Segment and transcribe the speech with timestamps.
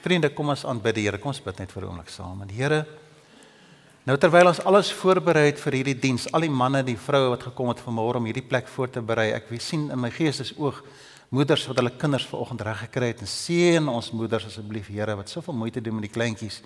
[0.00, 1.18] Vriende, kom ons aanbid die Here.
[1.18, 2.42] Kom ons bid net vir 'n oomblik saam.
[2.42, 2.86] En Here
[4.08, 7.42] Nou terwyl ons alles voorberei het vir hierdie diens, al die manne, die vroue wat
[7.50, 10.54] gekom het vanmôre om hierdie plek voor te berei, ek sien in my gees is
[10.56, 10.80] oog
[11.28, 15.28] moeders wat hulle kinders vanoggend reg gekry het en seën ons moeders asseblief Here wat
[15.28, 16.62] soveel moeite doen met die kleintjies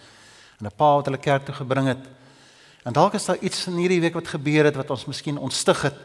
[0.60, 2.06] en 'n pa wat hulle kerk toe gebring het.
[2.86, 5.82] En dalk is daar iets in hierdie week wat gebeur het wat ons miskien ontstig
[5.82, 5.96] het.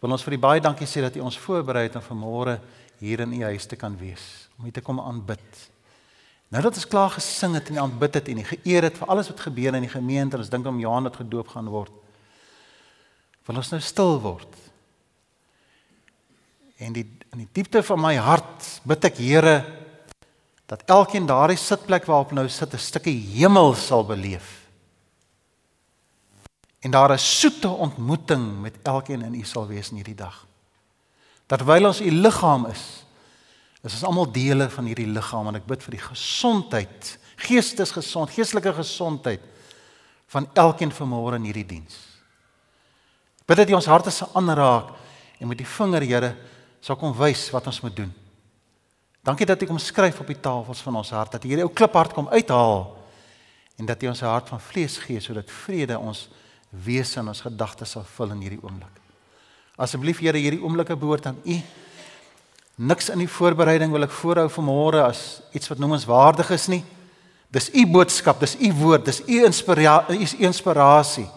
[0.00, 2.58] Wil ons vir u baie dankie sê dat u ons voorberei het om vanmôre
[2.98, 5.73] hier in u huis te kan wees, om u te kom aanbid.
[6.48, 9.40] Nou dat ons klaar gesing het en aanbid het en geëer het vir alles wat
[9.40, 11.92] gebeur in die gemeente, ons dink om Johan wat gedoop gaan word.
[13.46, 14.60] Wil ons nou stil word.
[16.78, 19.56] En die in die diepte van my hart bid ek Here
[20.70, 24.64] dat elkeen daardie sitplek waarop nou sit 'n stukkie hemel sal beleef.
[26.80, 30.46] En daar 'n soete ontmoeting met elkeen in U sal wees in hierdie dag.
[31.46, 33.03] Terwyl ons U liggaam is,
[33.84, 37.10] is ons almal dele van hierdie liggaam en ek bid vir die gesondheid,
[37.44, 39.44] geestesgesond, geestelike gesondheid
[40.32, 41.98] van elkeen vanmôre in hierdie diens.
[43.44, 44.94] Bid dat U ons harte se aanraak
[45.36, 46.32] en met die vinger, Here,
[46.80, 48.12] sal kom wys wat ons moet doen.
[49.24, 51.72] Dankie dat U kom skryf op die tafels van ons hart, dat U hierdie ou
[51.72, 52.86] kliphart kom uithaal
[53.76, 56.28] en dat U ons hart van vlees gee sodat vrede ons
[56.84, 59.00] wese en ons gedagtes sal vul in hierdie oomblik.
[59.76, 61.56] Asseblief Here, hierdie oomblikke behoort aan U.
[62.74, 66.82] Niks in die voorbereiding wil ek voorhou vir môre as iets wat noemenswaardig is nie.
[67.54, 69.44] Dis U boodskap, dis U woord, dis U
[70.48, 71.28] inspirasie.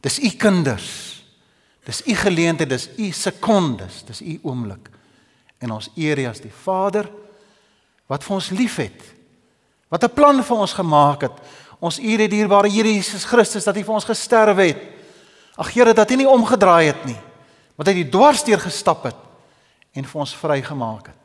[0.00, 1.20] Dis U kinders.
[1.84, 4.90] Dis u geleentheid, dis u sekondes, dis u oomblik.
[5.58, 7.08] En ons eer U as die Vader
[8.10, 9.00] wat vir ons liefhet.
[9.88, 11.36] Wat 'n plan vir ons gemaak het.
[11.80, 14.78] Ons eer die dierbare Here Jesus Christus dat hy vir ons gesterf het.
[15.56, 17.18] Ag Here, dat hy nie omgedraai het nie,
[17.76, 19.29] dat hy dwarsdeur gestap het
[19.92, 21.16] en vir ons vrygemaak het.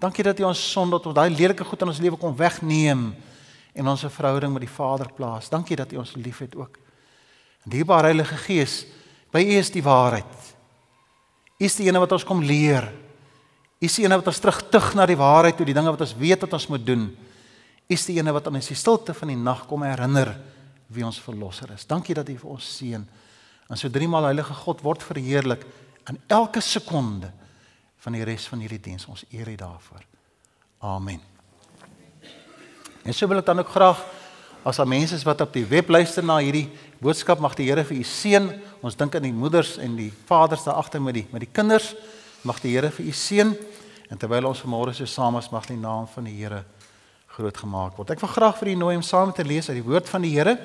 [0.00, 3.14] Dankie dat U ons sonde tot daai lelike goed in ons lewe kom wegneem
[3.74, 5.48] en ons 'n verhouding met die Vader plaas.
[5.48, 6.78] Dankie dat U ons liefhet ook.
[7.64, 8.86] En dierbare Heilige Gees,
[9.34, 10.34] By U is die waarheid.
[11.58, 12.86] U is die een wat ons kom leer.
[13.82, 16.14] U is die een wat ons terugtug na die waarheid toe, die dinge wat ons
[16.14, 17.08] weet wat ons moet doen.
[17.84, 20.36] U is die een wat aan ons die stilte van die nag kom herinner
[20.94, 21.86] wie ons verlosser is.
[21.86, 23.02] Dankie dat U vir ons seën.
[23.68, 25.66] En so drie maal Heilige God word verheerlik
[26.06, 27.32] in elke sekonde
[28.04, 29.06] van die res van hierdie diens.
[29.08, 30.04] Ons eer U daarvoor.
[30.84, 31.22] Amen.
[33.04, 34.00] En so wil ek dan ook graag
[34.64, 36.70] as daar mense is wat op die web luister na hierdie
[37.00, 38.48] boodskap mag die Here vir u seën.
[38.84, 41.92] Ons dink aan die moeders en die vaders daar agter met die met die kinders.
[42.44, 43.52] Mag die Here vir u seën.
[44.08, 46.64] En terwyl ons vanmôre so saam is, mag die naam van die Here
[47.34, 48.14] groot gemaak word.
[48.14, 50.32] Ek wil graag vir u nooi om saam te lees uit die woord van die
[50.32, 50.58] Here.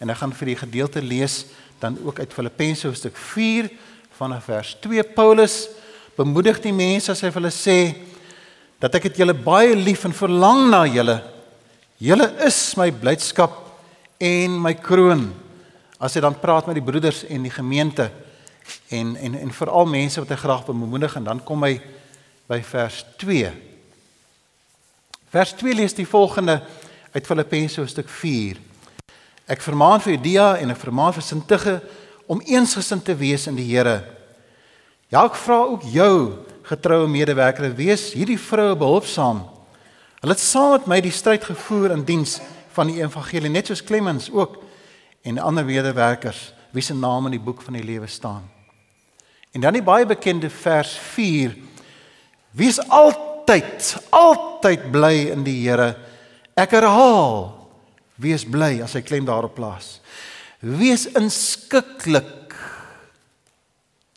[0.00, 1.44] En ek gaan vir die gedeelte lees
[1.80, 3.68] dan ook uit Filippense hoofstuk 4
[4.16, 5.04] vanaf vers 2.
[5.16, 5.64] Paulus
[6.16, 7.78] bemoedig die mense as hy vir hulle sê
[8.82, 11.18] dat ek het julle baie lief en verlang na julle.
[12.02, 13.54] Julle is my blydskap
[14.22, 15.28] en my kroon
[15.98, 18.10] as hy dan praat met die broeders en die gemeente
[18.92, 21.78] en en en veral mense wat hy graag bemoedig en dan kom hy
[22.50, 23.52] by vers 2.
[25.32, 26.60] Vers 2 lees die volgende
[27.14, 28.60] uit Filippense hoofstuk 4.
[29.50, 31.78] Ek vermaan vir Judia en ek vermaan vir Sintige
[32.30, 34.02] om eensgesind te wees in die Here.
[35.14, 36.14] Ja, ek vra ook jou
[36.66, 39.44] getroue medewerkers wees hierdie vroue behulpsaam.
[40.18, 42.40] Hulle het saam met my die stryd gevoer in diens
[42.74, 44.56] van die evangelie net soos Clemens ook
[45.22, 48.42] en ander medewerkers wie se name in die boek van die lewe staan.
[49.54, 51.54] En dan die baie bekende vers 4:
[52.50, 55.92] Wees altyd, altyd bly in die Here.
[56.58, 57.52] Ek herhaal,
[58.18, 60.00] wees bly as hy klem daarop plaas.
[60.58, 62.43] Wees inskikkelik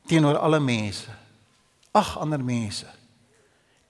[0.07, 1.11] teenoor alle mense.
[1.91, 2.87] Ag ander mense.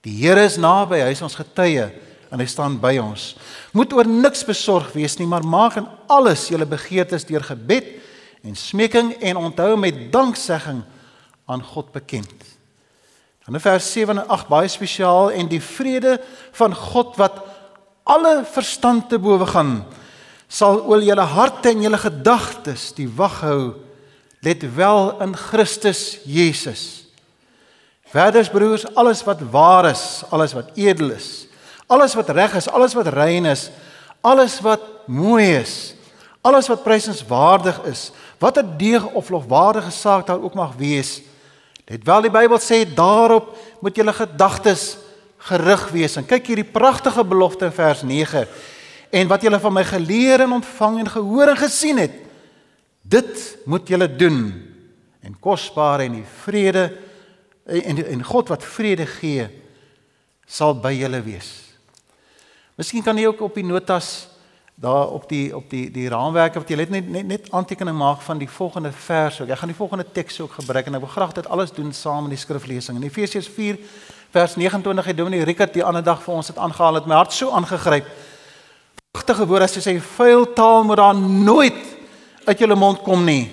[0.06, 1.88] Die Here is naby, hy is ons getuie
[2.28, 3.32] en hy staan by ons.
[3.76, 7.96] Moet oor niks besorg wees nie, maar maak in alles julle begeertes deur gebed
[8.44, 10.82] en smeking en onthou met danksegging
[11.48, 12.34] aan God bekend.
[13.46, 16.18] Dan in vers 7 en 8 baie spesiaal en die vrede
[16.58, 17.40] van God wat
[18.08, 19.80] alle verstand te bowe gaan
[20.48, 23.60] sal oor julle harte en julle gedagtes die wag hou
[24.40, 27.06] let wel in Christus Jesus.
[28.08, 31.48] Verders broers, alles wat waar is, alles wat edel is,
[31.88, 33.70] Alles wat reg is, alles wat rein is,
[34.20, 35.94] alles wat mooi is,
[36.44, 41.22] alles wat prysenswaardig is, watter deeg of lofwaardige saak daar ook mag wees.
[41.88, 44.98] Let wel die Bybel sê daarop moet julle gedagtes
[45.48, 46.18] gerig wees.
[46.20, 48.44] En kyk hierdie pragtige belofte in vers 9.
[49.08, 52.20] En wat julle van my geleer en ontvang en gehoor en gesien het,
[53.08, 54.40] dit moet julle doen.
[55.20, 56.88] En kosbare en die vrede
[57.68, 59.48] en en God wat vrede gee
[60.48, 61.50] sal by julle wees.
[62.78, 64.28] Miskien kan jy ook op die notas
[64.78, 68.38] daar op die op die die raamwerke wat jy net net net aantekening maak van
[68.38, 69.40] die volgende vers.
[69.40, 72.30] Ek gaan die volgende teks ook gebruik en ek wil graag dit alles doen saam
[72.30, 72.96] in die skriflesing.
[72.96, 73.76] In Efesiërs 4
[74.30, 77.34] vers 29 het Dominee Rickert die ander dag vir ons dit aangehaal het my hart
[77.34, 78.06] so aangegryp.
[79.12, 81.97] Pragtige woorde as hy sê vuil taal moet daar nooit
[82.48, 83.46] uit julle mond kom nie.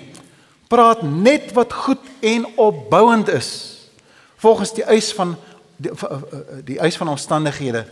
[0.68, 3.50] Praat net wat goed en opbouend is
[4.42, 5.34] volgens die eis van
[5.76, 5.92] die,
[6.64, 7.86] die eis van omstandighede.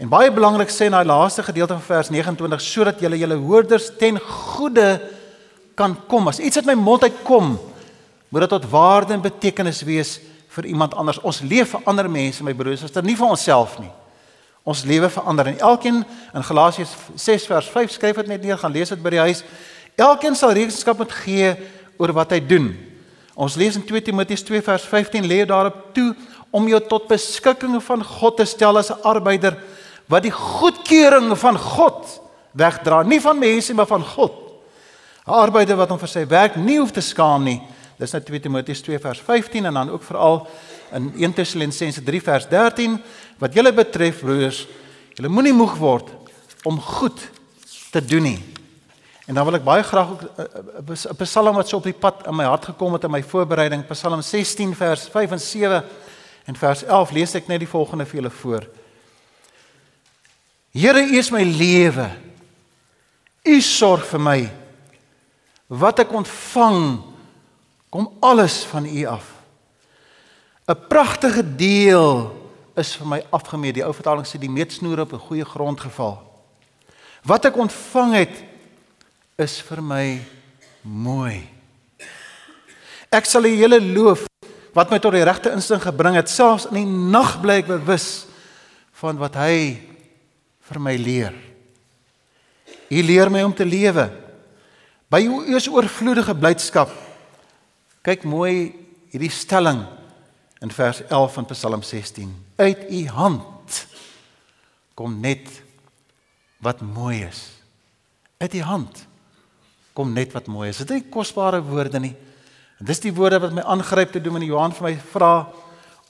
[0.00, 3.90] En baie belangrik sê in daai laaste gedeelte van vers 29 sodat julle julle hoorders
[3.98, 5.00] ten goeie
[5.78, 6.28] kan kom.
[6.28, 7.56] As iets uit my mond uitkom,
[8.28, 10.16] moet dit tot waarde en betekenis wees
[10.52, 11.20] vir iemand anders.
[11.20, 13.90] Ons leef vir ander mense, my broers, dit nie vir onsself nie.
[14.62, 16.02] Ons lewe vir ander en elkeen
[16.34, 19.42] in Galasiërs 6 vers 5 skryf dit net neer, gaan lees dit by die huis.
[19.96, 21.52] Elkeen sal rekenskap moet gee
[22.00, 22.72] oor wat hy doen.
[23.34, 26.12] Ons lees in 2 Timoteus 2 vers 15 lê daarop toe
[26.52, 29.56] om jou tot beskikking van God te stel as 'n arbeider
[30.08, 32.20] wat die goedkeuring van God
[32.52, 34.32] wegdra, nie van mense maar van God.
[35.26, 37.60] 'n Arbeider wat hom vir sy werk nie hoef te skaam nie.
[37.98, 40.46] Dis nou 2 Timoteus 2 vers 15 en dan ook veral
[40.92, 42.98] in 1 Tessalonisense 3 vers 13
[43.38, 44.66] wat julle betref broers,
[45.14, 46.08] julle moenie moeg word
[46.64, 47.20] om goed
[47.90, 48.61] te doen nie.
[49.26, 50.22] En dan wil ek baie graag ook
[50.90, 53.86] 'n Psalm wat so op die pad in my hart gekom het in my voorbereiding,
[53.86, 55.84] Psalm 16 vers 5 en 7
[56.44, 58.68] en vers 11 lees ek net die volgende vir julle voor.
[60.72, 62.10] Here, U is my lewe.
[63.44, 64.50] U sorg vir my.
[65.66, 67.02] Wat ek ontvang,
[67.90, 69.24] kom alles van U af.
[70.68, 72.32] 'n Pragtige deel
[72.76, 73.74] is vir my afgemeet.
[73.74, 76.22] Die ou vertaling sê die meetsnoer op 'n goeie grond geval.
[77.22, 78.51] Wat ek ontvang het
[79.40, 80.06] is vir my
[80.82, 81.42] mooi.
[83.12, 84.26] Ek sal die hele loof
[84.72, 88.24] wat my tot die regte insig gebring het, selfs in die nag bly ek bewus
[89.02, 89.56] van wat hy
[90.68, 91.34] vir my leer.
[92.92, 94.08] U leer my om te lewe
[95.12, 96.92] by u eers oorvloedige blydskap.
[98.04, 98.72] Kyk mooi
[99.12, 99.82] hierdie stelling
[100.64, 102.32] in vers 11 van Psalm 16.
[102.56, 103.80] Uit u hand
[104.96, 105.48] kom net
[106.64, 107.44] wat mooi is.
[108.40, 109.06] Uit u hand
[109.92, 110.80] kom net wat mooi is.
[110.82, 112.14] Dit is nie kosbare woorde nie.
[112.80, 115.34] En dis die woorde wat my aangryp te doen en Johan vir my vra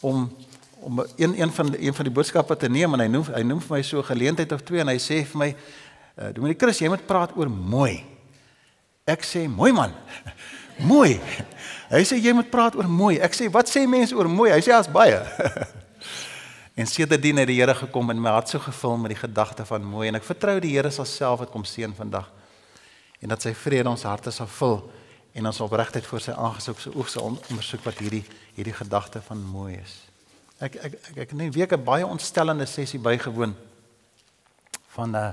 [0.01, 0.31] om
[0.83, 3.61] om een een van een van die boodskappe te neem en hy noem hy noem
[3.63, 6.91] vir my so geleentheid of twee en hy sê vir my uh, Dominee Chris jy
[6.91, 8.01] moet praat oor mooi.
[9.07, 9.95] Ek sê mooi man.
[10.93, 11.21] mooi.
[11.93, 13.15] Hy sê jy moet praat oor mooi.
[13.23, 14.51] Ek sê wat sê mense oor mooi?
[14.51, 15.23] Hy sê as baie.
[16.81, 19.87] en sedertdien het die Here gekom en my hart so gevul met die gedagte van
[19.87, 22.27] mooi en ek vertrou die Here sal self dit kom seën vandag.
[23.23, 24.81] En dat sy vrede ons harte sal vul
[25.33, 28.25] en ons opregtheid voor sy aangesig se oog sal ondersoek wat hierdie
[28.57, 29.95] hierdie gedagte van mooi is.
[30.61, 33.55] Ek ek ek ek het net week 'n baie ontstellende sessie bygewoon
[34.95, 35.33] van 'n uh,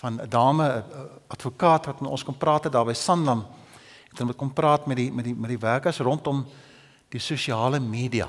[0.00, 0.84] van 'n dame 'n
[1.28, 3.46] advokaat wat met ons kom praat het daar by Sanlam.
[4.10, 6.46] Het hulle kom praat met die met die met die werkers rondom
[7.08, 8.28] die sosiale media.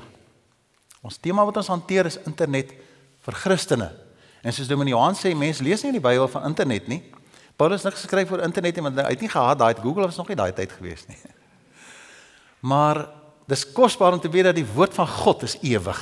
[1.00, 2.72] Ons tema wat ons hanteer is internet
[3.20, 3.92] vir Christene.
[4.42, 7.02] En soos Dominee Johan sê, mense lees nie die Bybel van internet nie.
[7.58, 10.30] Paulus niks geskryf oor internet nie want hy het nie gehad daai Google was nog
[10.30, 11.18] nie daai tyd gewees nie.
[12.70, 13.06] Maar
[13.48, 16.00] Dis kosbaar om te weet dat die woord van God is ewig.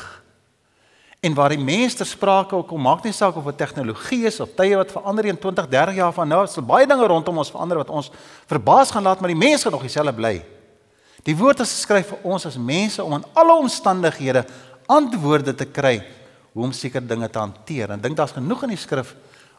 [1.23, 4.41] En waar die mens ter sprake ook kom, maak nie saak of dit tegnologie is
[4.43, 7.51] of tye wat verander in 20, 30 jaar van nou, is baie dinge rondom ons
[7.55, 8.11] verander wat ons
[8.51, 10.35] verbaas gaan laat, maar die mense nog dieselfde bly.
[11.27, 14.43] Die woord is geskryf vir ons as mense om in alle omstandighede
[14.91, 16.01] antwoorde te kry
[16.53, 17.95] hoe om seker dinge te hanteer.
[17.95, 19.15] En dink daar's genoeg in die skrif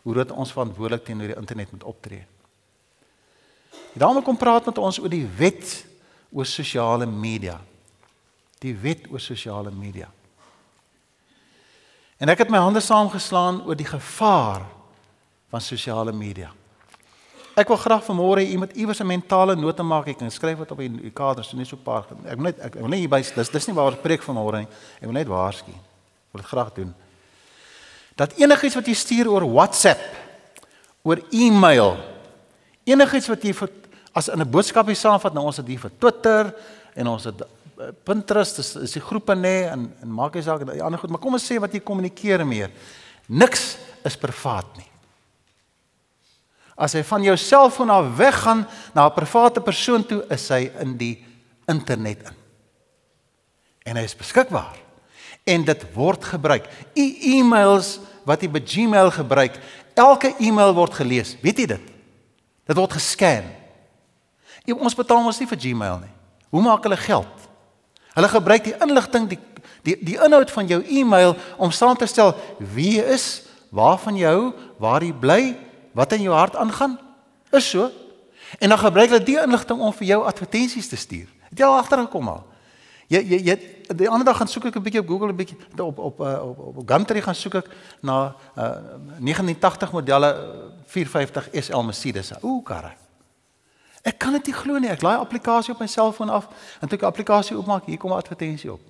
[0.07, 2.23] hoe dit ons verantwoordelik teenoor die internet moet optree.
[3.93, 5.83] Daarom kom praat met ons oor die wet
[6.31, 7.59] oor sosiale media
[8.63, 10.09] die wet oor sosiale media.
[12.17, 14.65] En ek het my hande saamgeslaan oor die gevaar
[15.53, 16.49] van sosiale media.
[17.57, 20.79] Ek wil graag vanmôre iemand iewers 'n mentale nota maak ek en skryf dit op
[20.79, 22.05] in die kader so net so 'n paar.
[22.25, 24.59] Ek wil net ek wil net hier by dis dis nie waar ek preek vanmôre
[24.59, 24.67] nie.
[24.97, 25.71] Ek wil net waarsku.
[25.71, 26.95] Ek wil dit graag doen.
[28.17, 30.01] Dat enigiets wat jy stuur oor WhatsApp,
[31.05, 31.93] oor e-mail,
[32.87, 33.69] enigiets wat jy vir
[34.17, 36.53] as in 'n boodskapie saamvat, nou ons het hier vir Twitter
[36.95, 37.45] en ons het
[38.03, 40.99] Pinterest is is die groepe nê nee, en en maak jy saak en die ander
[40.99, 42.71] goed, maar kom ons sê wat jy kommunikeer meer.
[43.27, 44.89] Niks is privaat nie.
[46.77, 50.97] As hy van jou selfoon af weggaan na 'n private persoon toe, is hy in
[50.97, 51.23] die
[51.67, 52.35] internet in.
[53.85, 54.86] En hy is beskikbaar.
[55.47, 56.67] En dit word gebruik.
[56.95, 57.05] U
[57.37, 59.55] e-mails wat jy by Gmail gebruik,
[59.95, 61.37] elke e-mail word gelees.
[61.41, 61.93] Weet jy dit?
[62.67, 63.47] Dit word gescan.
[64.75, 66.13] Ons betaal mos nie vir Gmail nie.
[66.51, 67.47] Hoe maak hulle geld?
[68.17, 69.39] Hulle gebruik die inligting die
[69.87, 72.33] die die inhoud van jou e-mail om saam te stel
[72.73, 73.27] wie jy is,
[73.71, 74.49] waarvan jy hou,
[74.81, 75.41] waar jy bly,
[75.95, 76.97] wat in jou hart aangaan.
[77.55, 77.87] Is so.
[78.59, 81.29] En dan gebruik hulle die inligting om vir jou advertensies te stuur.
[81.51, 82.43] Het jy al agtergekom al?
[83.07, 83.55] Jy jy jy
[83.95, 86.57] die ander dag gaan soek ek 'n bietjie op Google 'n bietjie op op op
[86.57, 87.67] op, op Gumtree gaan soek ek
[88.01, 88.63] na uh,
[89.19, 90.29] 1980 modelle
[90.85, 92.31] 450 SL Mercedes.
[92.41, 92.93] Ooh karre.
[94.01, 94.89] Ek kan dit nie glo nie.
[94.89, 96.47] Ek laai 'n applikasie op my selfoon af
[96.81, 98.81] en toe ek die applikasie oopmaak, hier kom 'n advertensie op.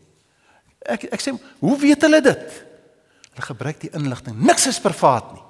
[0.82, 2.66] Ek ek sê, "Hoe weet hulle dit?"
[3.30, 4.40] Hulle gebruik die inligting.
[4.42, 5.42] Niks is privaat nie.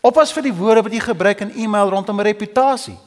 [0.00, 2.98] Oppas vir die woorde wat jy gebruik in e-mail rondom reputasie.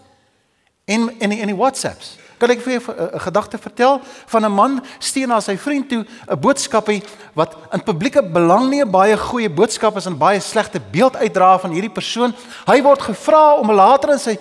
[0.85, 2.17] En in in die WhatsApps.
[2.37, 6.05] Kan ek vir jou 'n gedagte vertel van 'n man stuur na sy vriend toe
[6.27, 10.81] 'n boodskapie wat in publieke belang nie 'n baie goeie boodskap is en baie slegte
[10.91, 12.33] beeld uitdra van hierdie persoon.
[12.65, 14.37] Hy word gevra om later in sy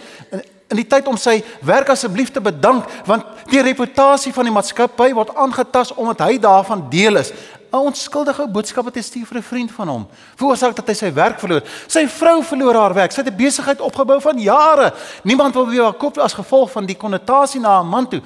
[0.71, 5.13] in die tyd om sy werk asseblief te bedank want die reputasie van die maatskappy
[5.15, 7.33] word aangetas omdat hy daarvan deel is.
[7.75, 11.13] 'n Onskuldige boodskap wat hy stuur vir 'n vriend van hom, veroorsaak dat hy sy
[11.13, 11.63] werk verloor.
[11.87, 13.13] Sy vrou verloor haar werk.
[13.13, 14.95] Sy het 'n besigheid opgebou van jare.
[15.25, 18.23] Niemand wil weer haar koop as gevolg van die konnotasie na 'n man toe.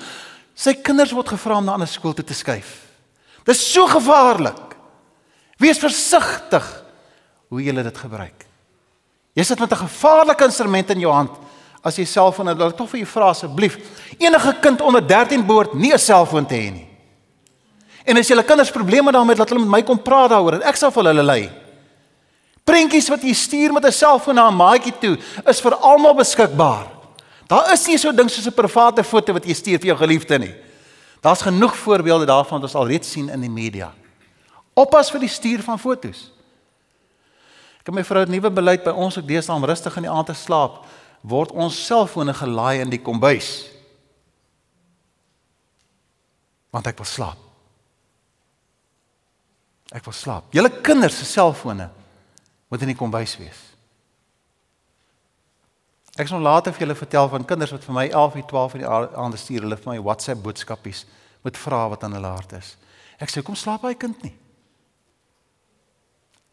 [0.55, 2.87] Sy kinders word gevra om na 'n ander skool toe te skuif.
[3.45, 4.77] Dis so gevaarlik.
[5.57, 6.85] Wees versigtig
[7.49, 8.47] hoe jy dit gebruik.
[9.35, 11.31] Jy sit met 'n gevaarlike instrument in jou hand
[11.83, 13.79] as jy selfoon het, wil ek tog vir u vra asseblief.
[14.19, 16.88] Enige kind onder 13 behoort nie 'n selfoon te hê nie.
[18.05, 20.69] En as julle kinders probleme daarmee het, laat hulle met my kom praat daaroor en
[20.69, 21.43] ek sal vir hulle lei.
[22.69, 26.87] Prentjies wat jy stuur met 'n selfoon na 'n maatjie toe, is vir almal beskikbaar.
[27.49, 29.97] Daar is nie so 'n ding soos 'n private foto wat jy stuur vir jou
[29.97, 30.55] geliefde nie.
[31.21, 33.93] Daar's genoeg voorbeelde daarvan wat ons al reeds sien in die media.
[34.75, 36.31] Oppas vir die stuur van fotos.
[37.81, 40.11] Ek en my vrou het nuwe beleid by ons ek deesdae om rustig in die
[40.11, 40.85] aand te slaap
[41.23, 43.67] word ons selfone gelaai in die kombuis.
[46.71, 47.48] Want ek wil slaap.
[49.95, 50.51] Ek wil slaap.
[50.53, 51.89] Julle kinders se selfone
[52.69, 53.61] moet in die kombuis wees.
[56.19, 58.83] Ek sal later vir julle vertel van kinders wat vir my 11 en 12 in
[58.83, 61.05] die aand stuur hulle vir my WhatsApp boodskapies
[61.47, 62.75] met vrae wat aan hulle hart is.
[63.23, 64.35] Ek sê kom slaap hy kind nie.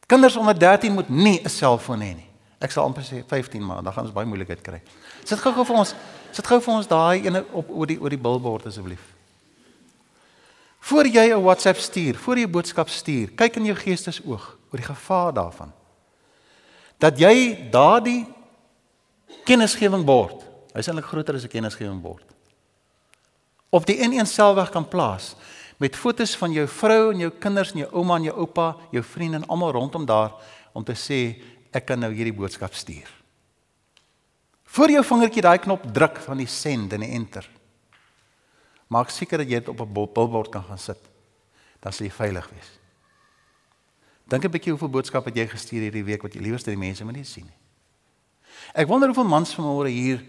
[0.05, 2.29] Kinders onder 13 moet nie 'n selfoon hê nie.
[2.61, 4.81] Ek sal amper sê 15 maar dan gaan ons baie moeilikheid kry.
[5.25, 5.95] Sit gou-gou vir ons,
[6.31, 9.14] sit gou vir ons daai ene op oor die oor die billboard asseblief.
[10.85, 14.79] Voor jy 'n WhatsApp stuur, voor jy 'n boodskap stuur, kyk in jou geestesoog oor
[14.79, 15.73] die gevaar daarvan.
[16.97, 18.25] Dat jy daardie
[19.43, 22.23] kennisgewing bord, hy's eintlik groter as 'n kennisgewing bord.
[23.69, 25.35] Op die N1 selfweg kan plaas
[25.77, 29.03] met fotos van jou vrou en jou kinders en jou ouma en jou oupa, jou
[29.03, 30.31] vriende en almal rondom daar
[30.73, 33.09] om te sê ek kan nou hierdie boodskap stuur.
[34.63, 37.49] Voor jou vingertjie daai knop druk van die send en die enter.
[38.87, 40.99] Maak seker dat jy dit op 'n billboard kan gaan sit.
[41.79, 42.79] Dan sal jy veilig wees.
[44.23, 47.15] Dink 'n bietjie hoeveel boodskappe jy gestuur hierdie week wat jy liewerste die mense moet
[47.15, 47.59] nie sien nie.
[48.73, 50.23] Ek wonder hoeveel mans vanmôre hier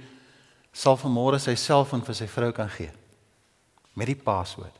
[0.72, 2.92] sal vanmôre sy selfoon vir sy vrou kan gee
[3.96, 4.76] met die paswoord.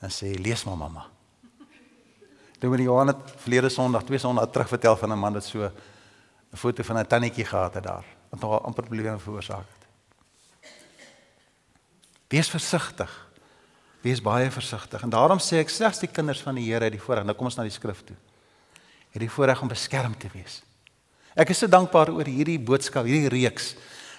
[0.00, 1.06] En sê lees maar mamma.
[2.58, 5.64] Toe met Johan het verlede Sondag, twee Sondae terug vertel van 'n man wat so
[5.64, 9.81] 'n foto van 'n tannetjie gehad het daar, wat nogal amper probleme veroorsaak het.
[12.32, 13.12] Wees versigtig.
[14.02, 15.04] Wees baie versigtig.
[15.04, 17.26] En daarom sê ek slegs die kinders van die Here het die voorreg.
[17.28, 18.16] Nou kom ons na die skrif toe.
[19.12, 20.62] Het die voorreg om beskerm te wees.
[21.36, 23.74] Ek is so dankbaar oor hierdie boodskap, hierdie reeks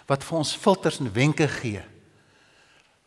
[0.10, 1.82] wat vir ons filters en wenke gee.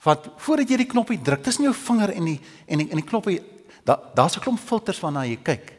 [0.02, 3.06] Want voordat jy die knoppie druk, tussen jou vinger en die en die, en die
[3.06, 3.40] knoppie
[3.86, 5.72] Daar daar's 'n klomp filters waarna jy kyk.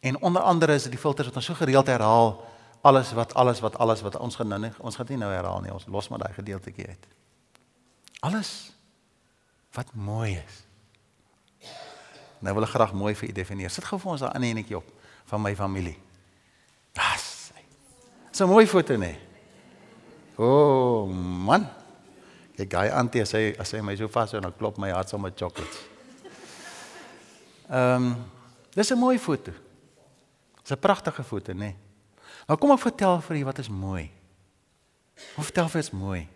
[0.00, 2.44] En onder andere is dit die filters wat ons so gereeld herhaal,
[2.80, 5.60] alles wat alles wat alles wat ons gaan nou nie ons gaan nie nou herhaal
[5.60, 7.06] nie, ons los maar daai gedeeltjie uit.
[8.20, 8.72] Alles
[9.76, 10.62] wat mooi is.
[12.38, 13.70] Nou wil ek graag mooi vir u definieer.
[13.70, 14.86] Sit gou vir ons daai ander enetjie op
[15.30, 15.96] van my familie.
[16.96, 17.38] Das.
[18.38, 19.16] So mooi foto nê.
[20.38, 21.64] O oh, man.
[22.54, 25.32] Kyk, hy antie sê as hy my so vas en dan klop my hart sommer
[25.34, 25.80] chocolates.
[27.68, 28.12] Ehm um,
[28.74, 29.52] dis 'n mooi foto.
[30.62, 31.58] Dis 'n pragtige foto, nê.
[31.58, 31.76] Nee.
[32.46, 34.10] Maar kom ek vertel vir julle wat is mooi.
[35.34, 36.28] Kom vertel vir is mooi.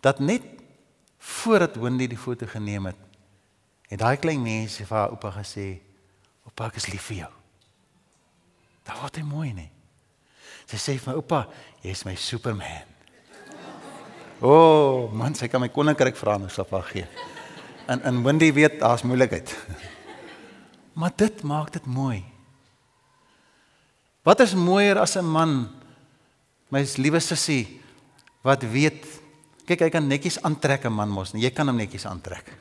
[0.00, 0.42] Dat net
[1.18, 2.98] voordat Wendy die foto geneem het,
[3.88, 5.80] het daai klein mensie vir haar oupa gesê,
[6.44, 7.32] "Oupa, ek is lief vir jou."
[8.84, 9.68] Dit word mooi, nê.
[10.66, 11.48] Sy sê vir my oupa,
[11.82, 12.84] "Jy is my Superman."
[14.40, 17.06] O, oh, man, sy kan my koninkryk vra sal vir haar gee.
[17.88, 19.56] En en Wendy weet daar's moeilikheid.
[20.96, 22.24] Maar dit maak dit mooi.
[24.24, 25.68] Wat is mooier as 'n man,
[26.68, 27.80] my liewe sussie,
[28.42, 29.04] wat weet,
[29.66, 32.52] kyk hy kan netjies aantrek 'n man mos, jy kan hom netjies aantrek.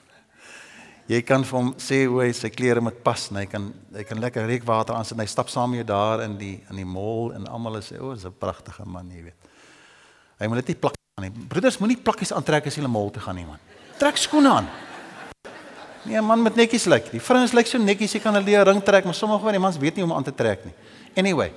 [1.07, 4.03] Jy kan vir hom sê hoe hy sy klere moet pas, en hy kan hy
[4.03, 6.85] kan lekker reukwater aansit en hy stap saam met jou daar in die in die
[6.85, 9.37] mall en almal sê o, oh, dis 'n pragtige man, jy weet.
[10.39, 11.45] Hy moet net nie plak aan nie.
[11.47, 13.59] Broeders moenie plakkies aantrek as jy na mall toe gaan nie, man.
[13.99, 14.67] Trek skoene aan.
[16.05, 17.11] Nee, man met netjies lyk.
[17.11, 19.59] Die vrouens lyk so netjies, jy kan hulle 'n ring trek, maar sommige van die
[19.59, 20.73] mans weet nie hoe om aan te trek nie.
[21.15, 21.53] Anyway.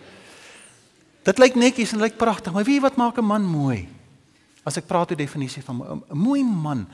[1.25, 3.89] Dit lyk netjies en lyk pragtig, maar wie wat maak 'n man mooi?
[4.69, 6.87] As ek praat oor definisie van 'n mooi man,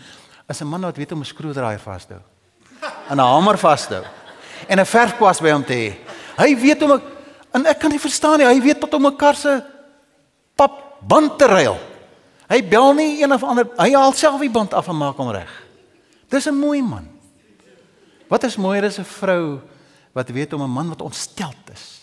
[0.49, 2.23] is 'n man wat weet om 'n skroedraaier vas te hou
[3.11, 4.05] en 'n hamer vashou
[4.69, 5.97] en 'n verfkwas by hom te hê.
[6.37, 7.01] Hy weet om
[7.53, 9.63] en ek kan nie verstaan nie, hy weet tot om 'n kar se
[10.57, 11.79] pap band te ruil.
[12.49, 15.31] Hy bel nie een of ander, hy haal self die band af en maak hom
[15.31, 15.51] reg.
[16.29, 17.09] Dis 'n mooi man.
[18.29, 19.61] Wat is mooier as 'n vrou
[20.13, 22.01] wat weet om 'n man wat ontsteld is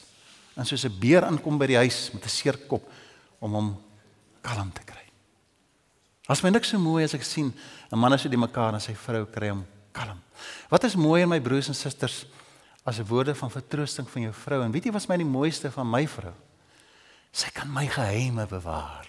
[0.55, 2.83] en soos 'n beer aankom by die huis met 'n seer kop
[3.39, 3.77] om hom
[4.41, 5.00] kalm te kry.
[6.29, 7.53] As my niks so mooi as ek sien
[7.91, 10.21] 'n man as hy die mekaar en sy vrou kry hom kalm.
[10.69, 12.25] Wat is mooi in my broers en susters
[12.85, 15.87] as woorde van vertroosting van jou vrou en weet jy wat my die mooiste van
[15.89, 16.33] my vrou?
[17.31, 19.07] Sy kan my geheime bewaar.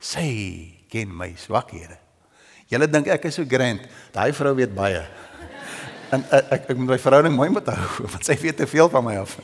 [0.00, 1.98] Sy ken my swakhede.
[2.68, 3.86] Julle dink ek is so grand.
[4.12, 5.02] Daai vrou weet baie.
[6.12, 8.88] En ek ek, ek moet my verhouding mooi haar hou want sy weet te veel
[8.88, 9.38] van my af.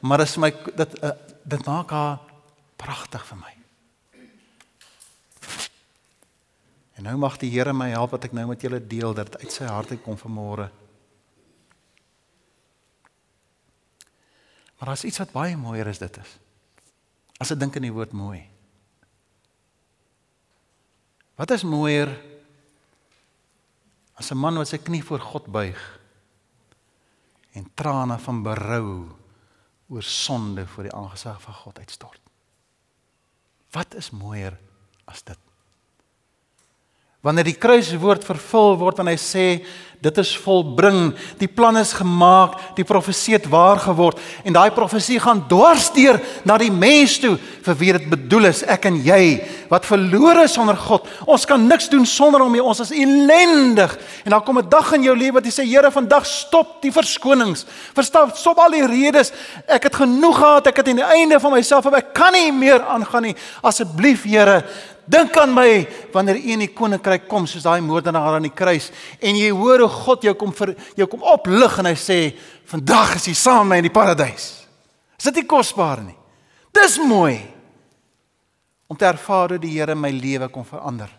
[0.00, 1.10] Maar dit is my dit uh,
[1.44, 2.18] dit maak haar
[2.76, 3.63] pragtig vir my.
[7.04, 9.52] En nou mag die Here my help wat ek nou met julle deel dat uit
[9.52, 10.70] sy hart uit kom vanmôre.
[14.78, 16.32] Maar daar's iets wat baie mooier is dit is.
[17.36, 18.40] As ek dink aan die woord mooi.
[21.36, 22.08] Wat is mooier
[24.16, 26.00] as 'n man wat sy knie voor God buig
[27.52, 29.12] en trane van berou
[29.92, 32.20] oor sonde voor die aangesig van God uitstort?
[33.76, 34.56] Wat is mooier
[35.04, 35.38] as dit?
[37.24, 39.46] Wanneer die kruiswoord vervul word en hy sê
[40.04, 45.16] dit is volbring, die plan is gemaak, die profesie het waar geword en daai profesie
[45.22, 49.22] gaan dwarsdeur na die mens toe vir wie dit bedoel is, ek en jy
[49.70, 51.08] wat verlore is sonder God.
[51.24, 52.62] Ons kan niks doen sonder hom nie.
[52.62, 53.96] Ons is ellendig.
[54.24, 56.92] En dan kom 'n dag in jou lewe wat jy sê Here, vandag stop die
[56.92, 57.64] verskonings.
[57.94, 59.32] Verstap, stop al die redes.
[59.66, 60.66] Ek het genoeg gehad.
[60.66, 63.36] Ek het aan die einde van myself, ek kan nie meer aangaan nie.
[63.62, 64.64] Asseblief Here,
[65.06, 68.90] Dink aan my wanneer u in die koninkryk kom soos daai moordenaar aan die kruis
[69.20, 72.18] en jy hoor hoe God jou kom vir jou kom oplig en hy sê
[72.70, 74.46] vandag is jy saam met my in die paradys.
[75.18, 76.16] Is dit nie kosbaar nie?
[76.74, 77.36] Dis mooi
[78.88, 81.12] om te ervaar hoe die Here my lewe kom verander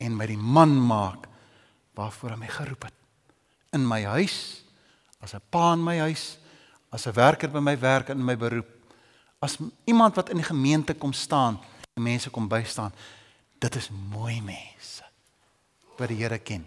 [0.00, 1.28] en my die man maak
[1.98, 2.96] waarvoor hy my geroep het.
[3.76, 4.64] In my huis,
[5.22, 6.38] as 'n pa in my huis,
[6.90, 8.66] as 'n werker by my werk en in my beroep,
[9.40, 11.58] as iemand wat in die gemeente kom staan
[11.94, 12.92] mense kom bystaan.
[13.58, 15.04] Dit is mooi mense
[15.98, 16.66] wat die Here ken.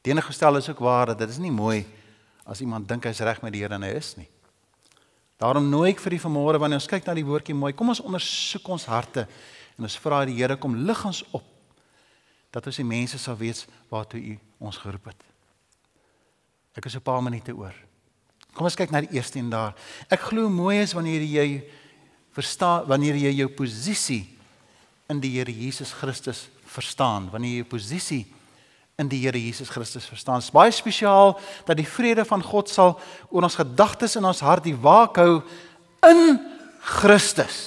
[0.00, 1.84] Teenoorgestel is ook waar dat dit is nie mooi
[2.44, 4.28] as iemand dink hy's reg met die Here en hy is nie.
[5.40, 8.02] Daarom nooi ek vir die vanmôre wanneer ons kyk na die woordjie mooi, kom ons
[8.04, 9.26] ondersoek ons harte
[9.76, 11.44] en ons vra die Here kom lig ons op
[12.50, 15.22] dat ons die mense sal weet waartoe U ons geroep het.
[16.76, 17.74] Ek is 'n paar minute oor.
[18.54, 19.74] Kom ons kyk na die eerste een daar.
[20.10, 21.64] Ek glo mooi is wanneer jy
[22.40, 24.24] verstaan wanneer jy jou posisie
[25.10, 28.24] in die Here Jesus Christus verstaan, wanneer jy jou posisie
[29.00, 30.40] in die Here Jesus Christus verstaan.
[30.40, 31.34] Dit is baie spesiaal
[31.68, 32.96] dat die vrede van God sal
[33.28, 35.40] oor ons gedagtes en ons hart die waak hou
[36.06, 36.38] in
[37.00, 37.58] Christus.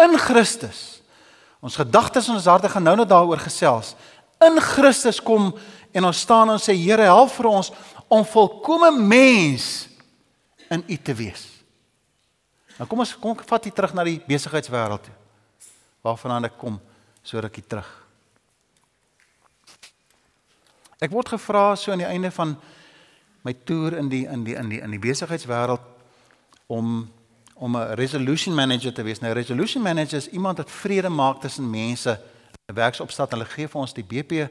[0.00, 1.00] In Christus.
[1.64, 3.94] Ons gedagtes en ons harte gaan nou net daaroor gesels.
[4.44, 5.50] In Christus kom
[5.96, 7.72] en ons staan en sê Here help vir ons
[8.12, 9.88] om volkomme mens
[10.70, 11.55] in U te wees.
[12.76, 15.14] Nou kom ons kom vat hier terug na die besigheidswêreld toe.
[16.04, 16.76] Waarvandaan ek kom
[17.24, 17.88] so rukkie terug.
[21.00, 22.54] Ek word gevra so aan die einde van
[23.46, 25.80] my toer in die in die in die in die besigheidswêreld
[26.72, 27.08] om
[27.56, 29.20] om 'n resolution manager te wees.
[29.20, 33.30] Nou resolution manager is iemand wat vrede maak tussen mense in 'n werksopstat.
[33.30, 34.48] Hulle gee vir ons die BP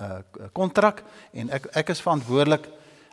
[0.00, 0.18] uh
[0.52, 2.68] kontrak en ek ek is verantwoordelik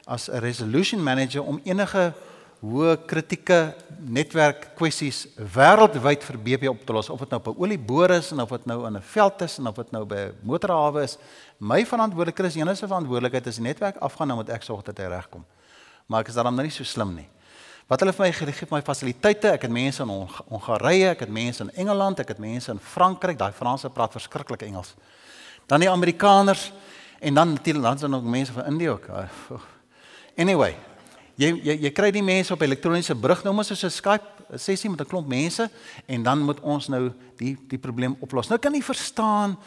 [0.06, 2.14] as 'n resolution manager om enige
[2.62, 3.74] hoe kritieke
[4.06, 8.32] netwerk kwessies wêreldwyd vir BP op te los of dit nou op 'n olieboor is
[8.32, 11.02] en of dit nou in 'n veld is en of dit nou by 'n motorhawe
[11.02, 11.18] is.
[11.58, 15.06] My verantwoordelikheid is enige verantwoordelikheid as die netwerk afgaan dan moet ek sorg dat hy
[15.06, 15.46] regkom.
[16.06, 17.28] Maar ek is daarom nou nie so slim nie.
[17.88, 20.10] Wat hulle vir my gegee het my fasiliteite, ek het mense in
[20.50, 24.62] Hongarye, ek het mense in Engeland, ek het mense in Frankryk, daai Franse praat verskriklik
[24.62, 24.96] Engels.
[25.68, 26.72] Dan die Amerikaners
[27.20, 29.08] en dan natuurlik dan is daar nog mense van Indië ook.
[30.38, 30.76] Anyway,
[31.42, 34.90] Jy jy jy kry die mense op elektroniese brug nou maar soos 'n Skype sessie
[34.90, 35.70] met 'n klomp mense
[36.06, 38.50] en dan moet ons nou die die probleem oplos.
[38.50, 39.58] Nou kan jy verstaan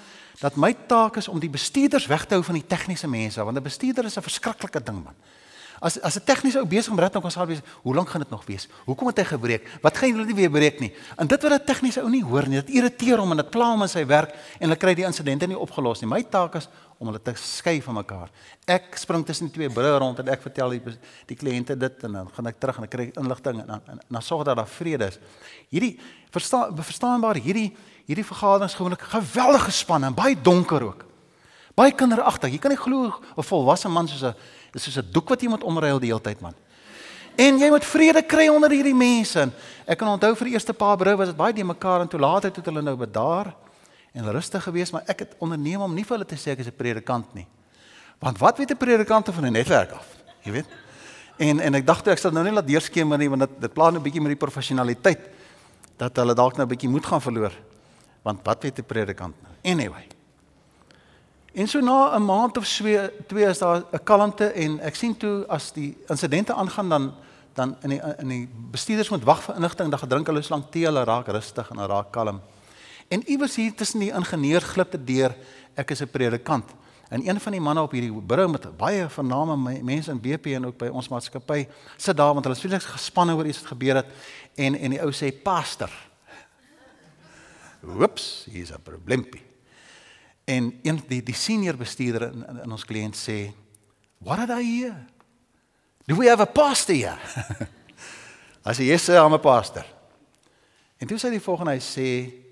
[0.40, 3.56] dat my taak is om die bestuurders weg te hou van die tegniese mense want
[3.56, 5.14] 'n bestuurder is 'n verskriklike ding man.
[5.80, 8.30] As as 'n tegniese ou besig om rat dan sal wees, hoe lank gaan dit
[8.30, 8.68] nog wees?
[8.84, 9.78] Hoekom het hy gebreek?
[9.82, 10.94] Wat gaan hulle nie weer breek nie?
[11.16, 13.70] En dit wat 'n tegniese ou nie hoor nie, dit irriteer hom en dit pla
[13.70, 16.08] hom in sy werk en hulle kry die insidente nie opgelos nie.
[16.08, 18.30] My taak is om hulle te skei van mekaar.
[18.70, 20.94] Ek spring tussen die twee brûe rond en ek vertel die
[21.28, 24.00] die kliënte dit en dan gaan ek terug en ek kry inligting en dan en
[24.06, 25.18] dan sorg dat daar vrede is.
[25.74, 25.98] Hierdie
[26.34, 27.72] verstaan verstaanbaar hierdie
[28.06, 31.04] hierdie vergaderings gewoonlik geweldig gespanne en baie donker ook.
[31.74, 32.52] Baie kinderagtig.
[32.54, 34.34] Jy kan nie glo 'n volwasse man soos 'n
[34.78, 36.54] soos 'n doek wat moet omruil die hele tyd man.
[37.36, 39.40] En jy moet vrede kry onder hierdie mense.
[39.40, 39.52] En
[39.86, 42.20] ek kan onthou vir die eerste paar brou was dit baie die mekaar en toe
[42.20, 43.54] later het hulle nou bedaar
[44.14, 46.70] en rustig gewees, maar ek het onderneem om nie vir hulle te sê ek is
[46.70, 47.46] 'n predikant nie.
[48.22, 50.06] Want wat weet 'n predikant van 'n netwerk af?
[50.42, 50.66] Jy weet?
[51.36, 53.90] En en ek dink ek sal nou net laat deurskemer nie want dit dit pla
[53.90, 55.20] net 'n bietjie met die professionaliteit
[55.96, 57.52] dat hulle dalk nou 'n bietjie moed gaan verloor.
[58.22, 59.52] Want wat weet 'n predikant nou?
[59.62, 60.06] Anyway.
[61.54, 65.16] En so na 'n maand of twee twee is daar 'n kalmte en ek sien
[65.16, 67.14] toe as die insidente aangaan dan
[67.54, 70.70] dan in die in die bestuurders moet wag vir inligting, dan gedrink hulle so lank
[70.70, 72.40] tee, hulle raak rustig en hulle raak kalm.
[73.08, 75.36] En iewers hier tussen die ingenieur glip dit deur,
[75.74, 76.70] ek is 'n predikant.
[77.08, 80.66] En een van die manne op hierdie bureau met baie vername mense in BP en
[80.66, 84.00] ook by ons maatskappy sit daar want hulle is vreeslik gespanne oor iets wat gebeur
[84.00, 84.06] het
[84.54, 85.90] en en die ou sê pastor.
[87.84, 89.42] Oeps, hier's 'n probleempie.
[90.44, 93.52] En een die die senior bestuurder in, in, in ons kliënt sê,
[94.18, 95.04] "What are they here?
[96.06, 97.18] Do we have a pastor here?"
[98.62, 99.84] As hy sê, "I'm a pastor."
[100.96, 102.43] En toe sê die volgende, hy sê,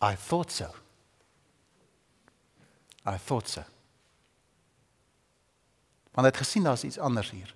[0.00, 0.74] "I thought so."
[3.08, 3.62] I thought so.
[6.12, 7.54] Want hy het gesien daar's iets anders hier.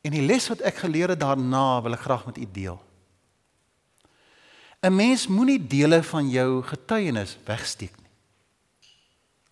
[0.00, 2.80] En die les wat ek geleer het daarna wil ek graag met u deel.
[4.82, 8.10] 'n Mens moenie dele van jou getuienis wegsteek nie.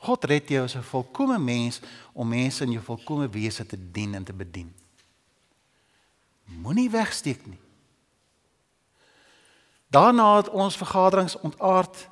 [0.05, 1.81] God red jou as 'n volkomme mens
[2.13, 4.75] om mense in jou volkomme wese te dien en te bedien.
[6.45, 7.59] Moenie wegsteek nie.
[9.95, 12.09] Daarna het ons vergaderings ontaard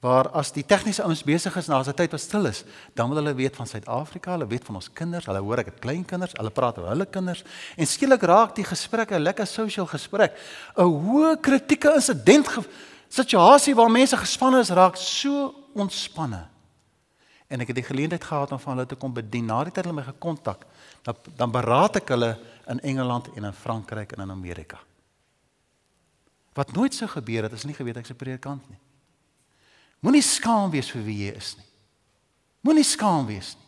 [0.00, 2.64] waar as die tegniese ouens besig is na 'n tyd wat stil is,
[2.94, 5.78] dan wil hulle weet van Suid-Afrika, hulle weet van ons kinders, hulle hoor ek het
[5.78, 7.44] klein kinders, hulle praat oor hulle kinders
[7.76, 10.36] en skielik raak die gesprek 'n lekker social gesprek.
[10.76, 12.48] 'n Hoë kritieke insident
[13.08, 16.46] situasie waar mense gespanne is raak so ontspanne.
[17.48, 19.46] En ek het die geleentheid gehad om van hulle te kom bedien.
[19.46, 20.66] Na die tyd hulle my gekontak,
[21.02, 24.78] dan dan beraad ek hulle in Engeland en in Frankryk en in Amerika.
[26.56, 28.80] Wat nooit sou gebeur het as nie geweet ek's 'n predikant nie.
[30.00, 31.66] Moenie skaam wees vir wie jy is nie.
[32.62, 33.66] Moenie skaam wees nie.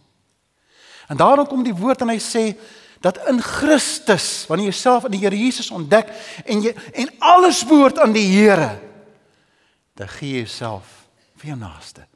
[1.09, 2.57] En daarom kom die woord en hy sê
[3.01, 6.11] dat in Christus, wanneer jy jouself in die Here Jesus ontdek
[6.45, 8.81] en jy en alles behoort aan die Here,
[9.95, 12.07] dan gee jy jouself vir jou naaste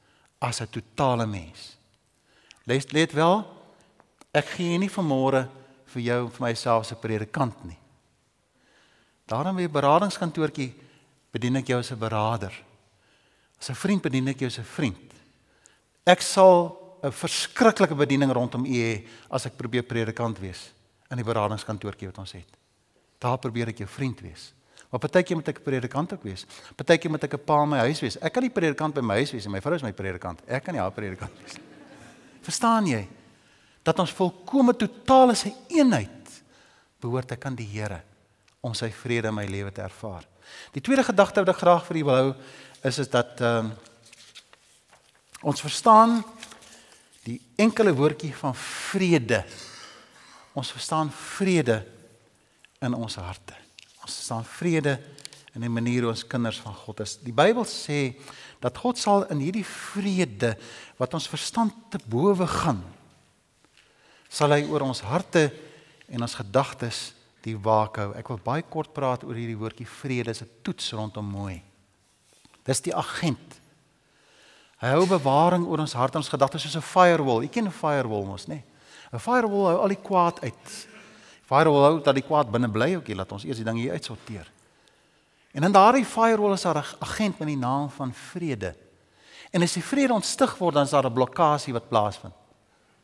[0.41, 1.77] as 'n totale mens.
[2.67, 3.47] Let let wel,
[4.35, 5.49] ek gee nie vanmôre
[5.87, 7.79] vir jou vir myself as 'n predikant nie.
[9.27, 10.73] Daarom weer beradingskantoortjie
[11.33, 12.53] bedien ek jou as 'n beraader.
[13.59, 15.13] As 'n vriend bedien ek jou as 'n vriend.
[16.05, 20.73] Ek sal 'n verskriklike bediening rondom u hê as ek probeer predikant wees
[21.11, 22.49] in die beradingskantoortjie wat ons het.
[23.19, 24.53] Daar probeer ek jou vriend wees.
[24.91, 26.47] Maar partykeer moet ek 'n predikant ook wees.
[26.77, 28.17] Partykeer moet ek 'n pa in my huis wees.
[28.21, 29.53] Ek kan nie predikant by my huis wees nie.
[29.53, 30.41] My vrou is my predikant.
[30.47, 31.65] Ek kan nie haar predikant wees nie.
[32.43, 33.09] Verstaan jy?
[33.83, 36.43] Dat ons volkome totale sy eenheid
[37.01, 38.03] behoort ek aan die Here
[38.63, 40.25] om sy vrede in my lewe te ervaar.
[40.75, 42.29] Die tweede gedagte wat ek graag vir u wil hou
[42.89, 43.73] is is dat ehm um,
[45.43, 46.21] ons verstaan
[47.27, 49.41] die enkele woordjie van vrede.
[50.55, 51.81] Ons verstaan vrede
[52.79, 53.57] in ons harte.
[54.07, 55.01] Ons verstaan vrede
[55.55, 57.17] in die manier hoe ons kinders van God is.
[57.19, 58.15] Die Bybel sê
[58.63, 60.55] dat God sal in hierdie vrede
[61.03, 62.85] wat ons verstand te bowe gaan
[64.33, 65.51] sal hy oor ons harte
[66.09, 67.11] en ons gedagtes
[67.43, 68.13] die waak hou.
[68.15, 70.33] Ek wil baie kort praat oor hierdie woordjie vrede.
[70.33, 71.63] Dit is 'n toets rondom mooi.
[72.65, 73.61] Dis die agent.
[74.79, 77.45] Hy hou bewaring oor ons hart en ons gedagtes soos 'n firewall.
[77.45, 78.55] Ek ken 'n firewall mos, nê?
[78.55, 78.65] Nee.
[79.13, 80.89] 'n Firewall hou al die kwaad uit.
[81.45, 84.49] Firewall hou dat die kwaad binne bly ookie, laat ons eers die ding hier uitsorteer.
[85.53, 88.75] En in daardie firewall is daar 'n agent met die naam van vrede.
[89.53, 92.35] En as die vrede ontstig word, dan is daar 'n blokkade wat plaasvind.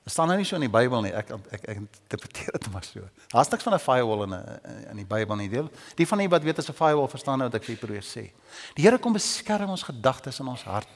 [0.08, 1.12] Dit staan nou nie so in die Bybel nie.
[1.12, 3.04] Ek ek ek interpreteer dit maar so.
[3.28, 5.48] Daar's niks van 'n firewall in 'n in die Bybel nie.
[5.52, 5.68] Deel.
[6.00, 8.32] Die van die wat weet as 'n firewall verstaan nou wat ek vir probeer sê.
[8.74, 10.88] Die Here kom beskerm ons gedagtes in ons hart.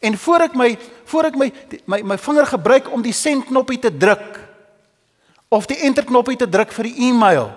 [0.00, 1.52] En voor ek my voor ek my
[1.86, 4.54] my my vinger gebruik om die sendknoppie te druk,
[5.54, 7.50] of die enter knoppie te druk vir die e-mail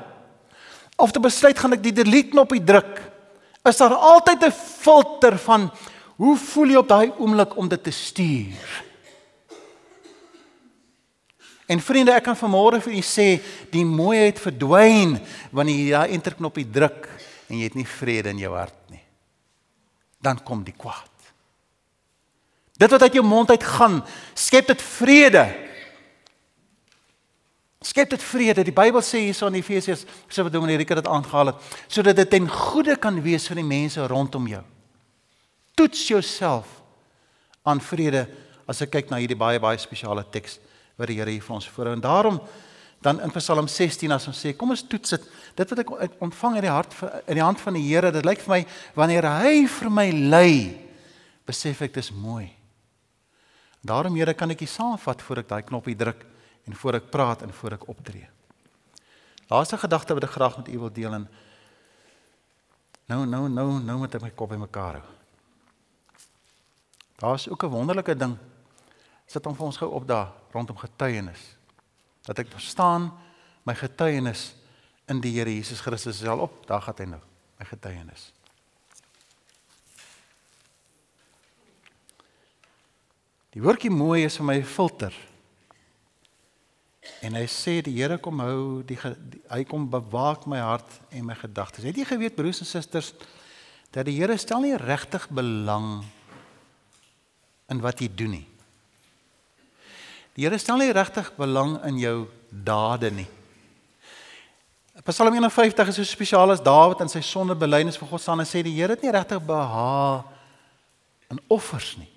[0.98, 3.00] of te besluit gaan ek die delete knoppie druk
[3.68, 5.70] is daar altyd 'n filter van
[6.18, 8.87] hoe voel jy op daai oomblik om dit te stuur
[11.68, 13.28] En vriende, ek kan vanmôre vir u sê,
[13.74, 15.18] die mooiheid verdwyn
[15.52, 17.10] wanneer jy daai enter knoppie druk
[17.52, 19.04] en jy het nie vrede in jou hart nie.
[20.24, 21.12] Dan kom die kwaad.
[22.80, 24.00] Dit wat uit jou mond uit gaan,
[24.38, 25.44] skep dit vrede.
[27.84, 28.64] Skep dit vrede.
[28.64, 32.32] Die Bybel sê hierso in Efesiërs, so wat Dominee Rika dit aangehaal het, sodat dit
[32.32, 34.64] ten goeie kan wees vir die mense rondom jou.
[35.78, 36.70] Toets jouself
[37.68, 38.24] aan vrede
[38.70, 40.62] as ek kyk na hierdie baie baie spesiale teks
[40.98, 41.96] wat die Here hier vir ons voorhou.
[41.96, 42.42] En daarom
[43.06, 45.26] dan in Psalm 16 as ons sê, kom ons toets dit.
[45.56, 46.96] Dit wat ek ontvang in die hart
[47.28, 48.62] in die hand van die Here, dit lyk vir my
[48.98, 50.54] wanneer hy vir my lei,
[51.48, 52.50] besef ek dis mooi.
[53.86, 56.26] Daarom Here kan ek dit saamvat voor ek daai knoppie druk
[56.68, 58.28] en voor ek praat en voor ek optree.
[59.48, 61.28] Laaste gedagte wat ek graag met u wil deel en
[63.08, 65.06] nou nou nou nou met my kop in mekaar hou.
[67.18, 68.36] Daar's ook 'n wonderlike ding
[69.28, 71.44] sit hom vir ons gou op daar rondom getuienis.
[72.28, 73.12] Dat ek verstaan
[73.68, 74.52] my getuienis
[75.08, 77.22] in die Here Jesus Christus is al op, daar gaan hy nou,
[77.60, 78.32] my getuienis.
[83.56, 85.16] Die woordjie mooi is vir my filter.
[87.26, 91.26] En hy sê die Here kom hou die, die hy kom bewaak my hart en
[91.26, 91.88] my gedagtes.
[91.88, 93.14] Het jy geweet broers en susters
[93.96, 96.04] dat die Here stel nie regtig belang
[97.72, 98.46] in wat jy doen nie.
[100.38, 102.18] Die Here stel nie regtig belang in jou
[102.54, 103.26] dade nie.
[105.08, 108.62] Psalm 51 is so spesiaal as Dawid in sy sondebelydenis vir God staan en sê
[108.62, 110.28] die Here het nie regtig behaag
[111.34, 112.10] in offers nie.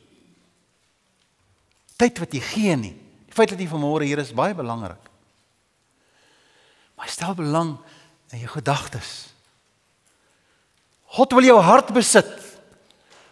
[1.97, 2.93] Tyd wat jy gee nie.
[3.25, 5.01] Die feit dat jy vanmôre hier is baie belangrik.
[7.01, 7.79] Maar stel belang
[8.35, 9.31] in jou gedagtes.
[11.17, 12.37] God wil jou hart besit.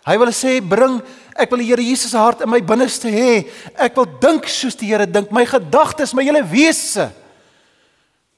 [0.09, 1.03] Hy wil sê bring
[1.39, 3.47] Ek wil die Here Jesus se hart in my binneste hê.
[3.79, 5.31] Ek wil dink soos die Here dink.
[5.35, 7.09] My gedagtes, my hele wese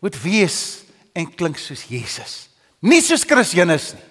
[0.04, 0.82] moet wees
[1.16, 2.36] en klink soos Jesus.
[2.84, 4.06] Nie soos Christus nie.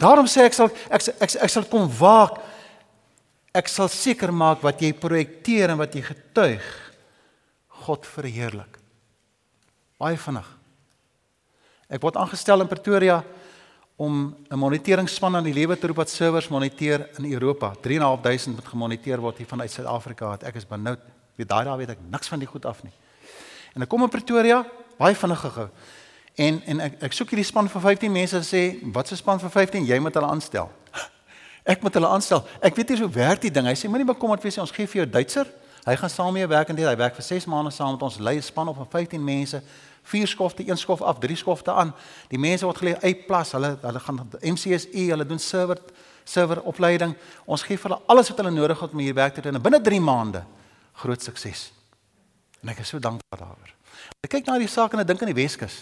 [0.00, 2.42] Daarom sê ek sal ek ek, ek, ek sal kom waak.
[3.56, 6.64] Ek sal seker maak wat jy projekteer en wat jy getuig
[7.86, 8.76] God verheerlik.
[9.96, 10.48] Baie vinnig.
[11.88, 13.22] Ek word aangestel in Pretoria
[13.96, 17.74] om 'n moniteringsspan aan die lewe te roep wat servers moniteer in Europa.
[17.80, 20.36] 3.500 moet gemoniteer word hier vanuit Suid-Afrika.
[20.40, 20.98] Ek is benoud.
[21.34, 22.92] Weet daai daar weet ek niks van die goed af nie.
[23.74, 24.66] En ek kom in Pretoria,
[24.98, 25.68] baie vinnig gehou.
[26.34, 29.50] En en ek ek soek hierdie span van 15 mense sê, "Wat 'n span van
[29.50, 29.84] 15?
[29.84, 30.70] Jy moet hulle aanstel."
[31.64, 32.44] Ek moet hulle aanstel.
[32.62, 33.66] Ek weet nie hoe werk die ding.
[33.66, 35.46] Hy sê, "Moenie bekommerd wees nie, ons gee vir jou Duitser.
[35.84, 36.86] Hy gaan saam jou werk en dit.
[36.86, 39.62] Hy werk vir 6 maande saam met ons lei span op van 15 mense
[40.06, 41.92] vier skofte, een skof af, drie skofte aan.
[42.30, 43.52] Die mense word geleer uit plas.
[43.56, 45.80] Hulle hulle gaan MCSE, hulle doen server
[46.26, 47.14] server opleiding.
[47.46, 49.62] Ons gee vir hulle alles wat hulle nodig het om hier werk te doen en
[49.62, 50.42] binne 3 maande
[50.98, 51.68] groot sukses.
[52.62, 53.74] En ek is so dankbaar daaroor.
[54.24, 55.76] Ek kyk na die saak en ek dink aan die Weskus.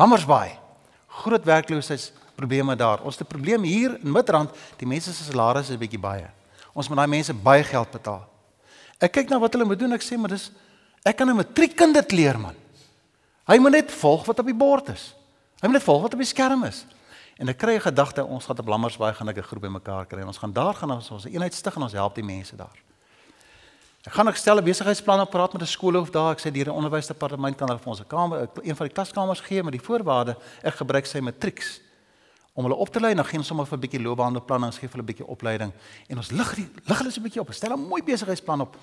[0.00, 0.56] Lammersbaai.
[1.22, 3.04] Groot werkloosheidsprobleme daar.
[3.04, 4.50] Ons het 'n probleem hier in Midrand.
[4.78, 6.30] Die mense se salarisse is bietjie baie.
[6.72, 8.24] Ons moet daai mense baie geld betaal.
[9.00, 9.92] Ek kyk na wat hulle moet doen.
[9.92, 10.50] Ek sê, maar dis
[11.04, 12.54] ek kan 'n matriekkind dit leer man.
[13.46, 15.14] Hy moet net volg wat op die bord is.
[15.60, 16.84] Hy moet net volg wat op die skerm is.
[17.38, 20.20] En ek kry 'n gedagte ons gaan op Lammersbaai gaan ek 'n groep bymekaar kry
[20.20, 22.76] en ons gaan daar gaan ons ons eenheid stig en ons help die mense daar.
[24.06, 26.32] Ek gaan ek stel 'n besigheidsplan op praat met 'n skoolhoof daar.
[26.32, 29.62] Ek sê die onderwysdepartement kan hulle vir ons 'n kamer een van die klaskamers gee
[29.62, 31.80] met die voorwaarde ek gebruik sy matrieks
[32.54, 34.78] om hulle op te lei en dan gee ons sommer vir 'n bietjie loopbaanbeplanning, ons
[34.78, 35.72] gee vir hulle 'n bietjie opleiding
[36.08, 37.52] en ons lig lig hulle so 'n bietjie op.
[37.52, 38.76] Stel 'n mooi besigheidsplan op.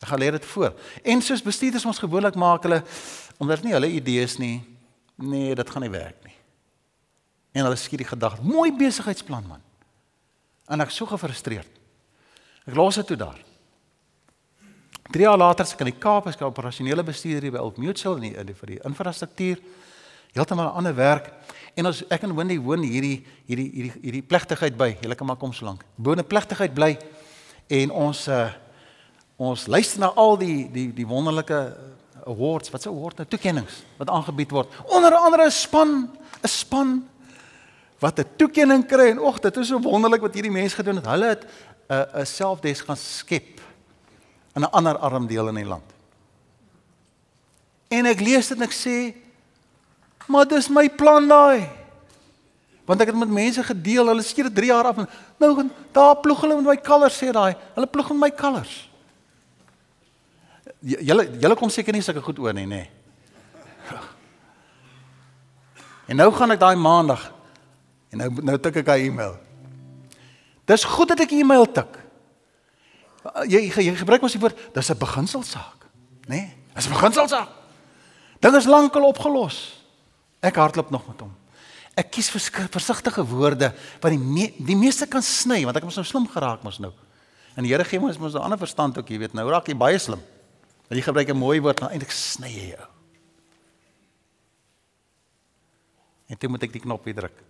[0.00, 0.74] Ek gaan leer dit voor.
[1.02, 2.82] En soos bestuurders ons gewoonlik maak hulle
[3.40, 4.60] omdat nie hulle idees nie.
[5.16, 6.34] Nee, dit gaan nie werk nie.
[7.56, 9.62] En hulle skiet die gedagte, mooi besigheidsplan man.
[10.68, 11.68] En ek so gefrustreerd.
[12.66, 13.38] Ek los dit toe daar.
[15.12, 18.54] 3 jaar later se kan die Kaap as operasionele bestuurder by Old Mutual in die
[18.54, 19.60] vir die infrastruktuur
[20.34, 21.32] heeltemal 'n ander werk.
[21.74, 24.96] En ons ek en Wendy woon hierdie hierdie hierdie hierdie plegtigheid by.
[25.00, 25.84] Julle kan maar kom so lank.
[25.96, 26.98] Boone plegtigheid bly
[27.68, 28.50] en ons uh
[29.36, 31.76] ons luister na al die die die wonderlike
[32.26, 34.72] awards, wat se award nou toekennings wat aangebied word.
[34.86, 36.10] Onder andere 'n span,
[36.42, 37.08] 'n span
[37.98, 41.06] wat 'n toekenning kry en ag, dit is so wonderlik wat hierdie mense gedoen het.
[41.06, 41.44] Hulle het
[41.88, 43.60] 'n 'n selfdes gaan skep
[44.54, 45.84] in 'n ander arm deel in die land.
[47.88, 49.14] En ek lees dit en ek sê,
[50.26, 51.68] "Maar dis my plan daai."
[52.84, 56.40] Want ek het met mense gedeel, hulle skiet 3 jaar af en nou daar ploeg
[56.40, 57.56] hulle met my kalvers sê daai.
[57.74, 58.85] Hulle ploeg met my kalvers.
[60.80, 62.86] Julle julle kom seker nie sulke goed oor nie, nê.
[66.06, 67.32] En nou gaan ek daai maandag
[68.14, 69.36] en nou nou tik ek 'n e-mail.
[70.66, 71.98] Dis goed dat ek 'n e-mail tik.
[73.48, 75.86] Jy jy gebruik mos die woord, dis 'n beginselsaak,
[76.28, 76.28] nê?
[76.28, 77.48] Nee, dis 'n beginselsaak.
[78.40, 79.82] Ding is lankal opgelos.
[80.40, 81.34] Ek hardloop nog met hom.
[81.96, 85.96] Ek kies versigtige woorde wat die me, die meeste kan sny want ek het mos
[85.96, 86.92] nou slim geraak mos nou.
[87.56, 89.74] En die Here gee ons mos 'n ander verstand ook, jy weet, nou raak jy
[89.74, 90.20] baie slim.
[90.88, 92.86] Jy gebruik 'n mooi woord, maar eintlik sny jy jou.
[96.26, 97.42] En toe moet ek die knoppie druk.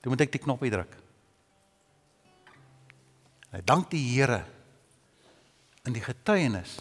[0.00, 0.92] Toe moet ek die knoppie druk.
[3.50, 4.44] En dank die Here
[5.84, 6.76] in die getuienis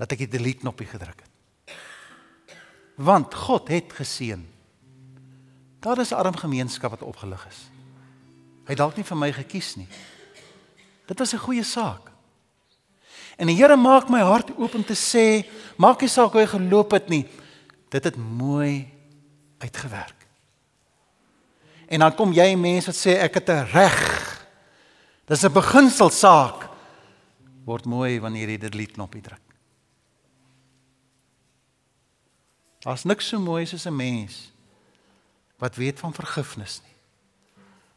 [0.00, 1.74] dat ek die delete knoppie gedruk het.
[3.00, 4.40] Want God het geseën.
[5.80, 7.60] Daar is arm gemeenskap wat opgelig is.
[8.68, 9.88] Hy dalk nie vir my gekies nie.
[11.10, 12.10] Dit was 'n goeie saak.
[13.36, 16.46] En die Here maak my hart oop om te sê, maak nie saak hoe hy
[16.46, 17.26] geloop het nie,
[17.88, 18.88] dit het mooi
[19.58, 20.26] uitgewerk.
[21.88, 24.46] En dan kom jy mense wat sê ek het 'n reg.
[25.26, 26.68] Dis 'n beginsel saak.
[27.64, 29.40] Word mooi wanneer jy dit lied knoppie druk.
[32.80, 34.52] Daar's niks so mooi soos 'n mens
[35.58, 36.94] wat weet van vergifnis nie.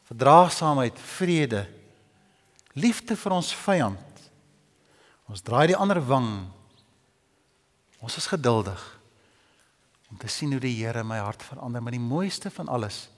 [0.02, 1.68] Verdraagsaamheid, vrede,
[2.74, 4.22] liefde vir ons vyand.
[5.30, 6.50] Ons draai die ander wang.
[8.04, 8.82] Ons is geduldig
[10.10, 13.08] om te sien hoe die Here my hart verander, maar die mooiste van alles,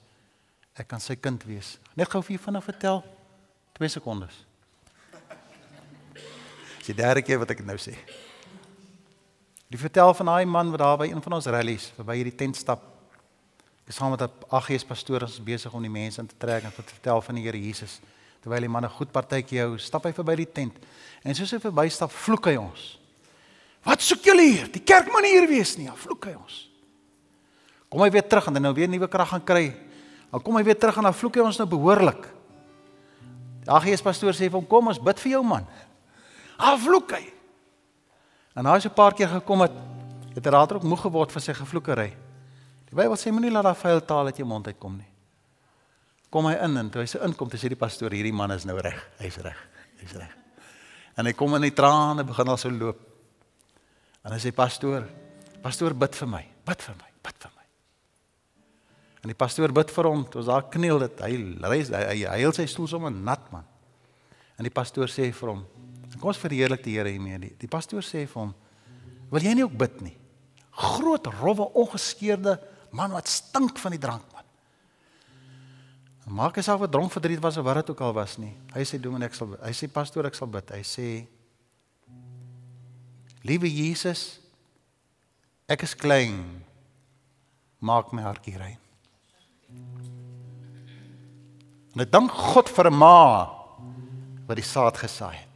[0.73, 1.75] ek kan sy kind wees.
[1.93, 3.03] Net gou vir julle vinnig vertel.
[3.77, 4.33] 2 sekondes.
[6.79, 7.93] Dis die derde keer wat ek dit nou sê.
[9.69, 12.57] Die vertel van daai man wat daar by een van ons rallies verby hierdie tent
[12.57, 12.81] stap.
[13.85, 16.73] Ek saam met 'n aggees pastoor ons besig om die mense in te trek en
[16.73, 17.99] te vertel van die Here Jesus.
[18.41, 20.73] Terwyl die man 'n goed partytjie hou, stap hy verby die tent.
[21.23, 22.99] En soos hy verbystap, vloek hy ons.
[23.83, 24.67] Wat soek julle hier?
[24.71, 25.89] Die kerk moet hier wees nie.
[25.95, 26.69] Vloek hy ons.
[27.89, 29.75] Kom hy weer terug en dan nou weer nuwe krag gaan kry.
[30.31, 32.27] Dan kom hy weer terug en dan vloek hy ons nou behoorlik.
[33.63, 35.65] Die aggees pastoor sê hom: "Kom ons bid vir jou man."
[36.57, 37.33] Ah, vloek hy.
[38.55, 39.71] En hy het 'n paar keer gekom het
[40.35, 42.13] het hy later ook moeg geword van sy gevloekery.
[42.89, 45.16] Die Bybel sê moenie laat daai vuil taal uit jou mond uitkom nie.
[46.33, 48.65] Kom hy in en toe hy se inkom, toe sê die pastoor hierdie man is
[48.67, 48.99] nou reg.
[49.21, 49.59] Hy's reg.
[50.01, 50.33] Hy's reg.
[51.17, 52.99] En hy kom in die trane begin al so loop.
[54.27, 55.07] En hy sê pastoor,
[55.63, 56.43] pastoor bid vir my.
[56.67, 57.09] Bid vir my.
[57.23, 57.65] Bid vir my.
[59.23, 61.23] En die pastoor bid vir hom, toe daar kniel dit.
[61.23, 63.65] Hy reis hy, hy, heel sy stoel sommer nat man.
[64.59, 65.65] En die pastoor sê vir hom,
[66.17, 67.37] Kom ons verheerlik die Here hiermee.
[67.41, 68.53] Die, die pastoor sê vir hom:
[69.29, 70.15] "Wil jy nie ook bid nie?
[70.77, 72.57] Groot, rowwe, ongeskeurde
[72.91, 74.25] man wat stink van die drank
[76.27, 78.53] man." Maak hy dronk verdriet was of wat dit ook al was nie.
[78.73, 81.27] Hy sê: "Doen en ek sal hy sê pastoor ek sal bid." Hy sê:
[83.43, 84.39] "Liewe Jesus,
[85.67, 86.63] ek is klein.
[87.79, 88.77] Maak my hartjie rein."
[91.95, 93.49] En ek dank God vir 'n ma
[94.47, 95.47] wat die saad gesaai het.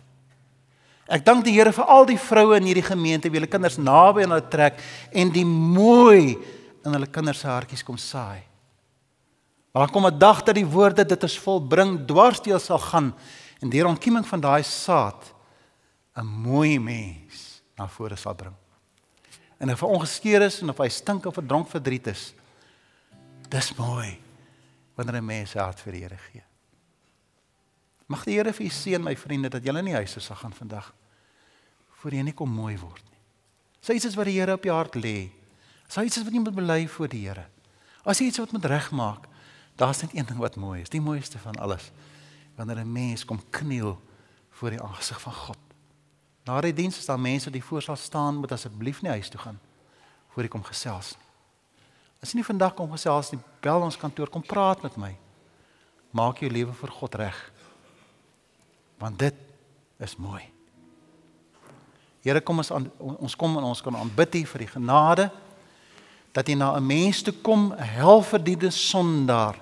[1.07, 4.23] Ek dank die Here vir al die vroue in hierdie gemeente wie hulle kinders naby
[4.23, 4.79] aan hulle trek
[5.11, 6.37] en die mooi
[6.85, 8.50] in hulle kinders se hartjies kom saai.
[9.71, 13.15] Maar dan kom 'n dag dat die woorde dit is volbring dwarsdeel sal gaan
[13.59, 15.33] en deur ontkieming van daai saad
[16.15, 18.55] 'n mooi mens na vore sal bring.
[19.57, 22.33] En of hy ongeskeer is en of hy stink of verdronk verdriet is,
[23.49, 24.19] dis mooi
[24.95, 26.43] wanneer 'n mens sy hart vir die Here gee.
[28.07, 30.93] Mag die Here vir u seën my vriende dat julle nie huise sal gaan vandag
[32.01, 33.19] voor jy nie kom mooi word nie.
[33.81, 35.29] Sê iets wat die Here op jou hart lê.
[35.87, 37.45] Sê iets wat jy moet bely voor die Here.
[38.03, 39.30] As jy iets wat moet regmaak,
[39.81, 41.91] daar's net een ding wat mooi is, die mooiste van alles.
[42.55, 44.01] Wanneer 'n mens kom kniel
[44.49, 45.57] voor die aangesig van God.
[46.43, 49.39] Na die diens is daar mense wat voor sal staan moet asseblief nie huis toe
[49.39, 49.59] gaan
[50.31, 51.27] voor jy kom gesels nie.
[52.21, 55.17] As jy nie vandag kom gesels nie, bel ons kantoor, kom praat met my.
[56.11, 57.51] Maak jou lewe vir God reg
[59.01, 59.35] want dit
[59.97, 60.43] is mooi.
[62.21, 65.31] Here kom ons aan ons kom en ons kan aanbid U vir die genade
[66.31, 69.57] dat U na 'n mens toe kom, 'n helverdiende sondaar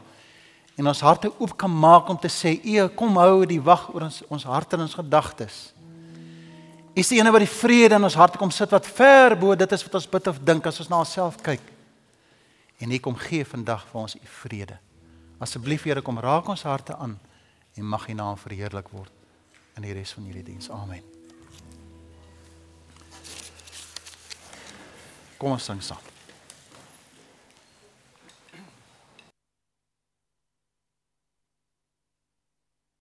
[0.79, 4.07] en ons harte oop kan maak om te sê U kom hou die wag oor
[4.07, 5.57] ons ons harte en ons gedagtes.
[6.95, 9.55] U is die ene wat die vrede in ons harte kom sit wat ver bo
[9.59, 11.63] dit is wat ons bid of dink as ons na onsself kyk.
[12.79, 14.79] En U kom gee vandag vir ons U vrede.
[15.39, 17.17] Asseblief Here kom raak ons harte aan
[17.75, 19.11] en mag U naam verheerlik word
[19.75, 20.71] in die res van hierdie diens.
[20.71, 21.03] Amen.
[25.39, 26.18] Kom ons sing saam.